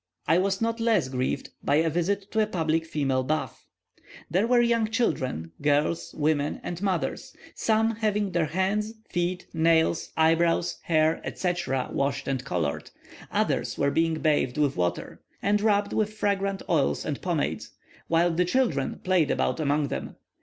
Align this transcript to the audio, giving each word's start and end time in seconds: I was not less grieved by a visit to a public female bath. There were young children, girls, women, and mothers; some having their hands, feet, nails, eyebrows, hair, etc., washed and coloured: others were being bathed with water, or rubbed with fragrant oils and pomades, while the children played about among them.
I 0.27 0.39
was 0.39 0.61
not 0.61 0.79
less 0.79 1.09
grieved 1.09 1.51
by 1.63 1.75
a 1.75 1.89
visit 1.91 2.31
to 2.31 2.39
a 2.41 2.47
public 2.47 2.87
female 2.87 3.21
bath. 3.21 3.67
There 4.31 4.47
were 4.47 4.59
young 4.59 4.87
children, 4.87 5.51
girls, 5.61 6.11
women, 6.17 6.59
and 6.63 6.81
mothers; 6.81 7.35
some 7.53 7.97
having 7.97 8.31
their 8.31 8.47
hands, 8.47 8.95
feet, 9.11 9.45
nails, 9.53 10.11
eyebrows, 10.17 10.79
hair, 10.81 11.21
etc., 11.23 11.89
washed 11.93 12.27
and 12.27 12.43
coloured: 12.43 12.89
others 13.31 13.77
were 13.77 13.91
being 13.91 14.15
bathed 14.15 14.57
with 14.57 14.75
water, 14.75 15.21
or 15.43 15.53
rubbed 15.57 15.93
with 15.93 16.13
fragrant 16.13 16.63
oils 16.67 17.05
and 17.05 17.21
pomades, 17.21 17.69
while 18.07 18.31
the 18.33 18.43
children 18.43 19.01
played 19.03 19.29
about 19.29 19.59
among 19.59 19.89
them. 19.89 20.15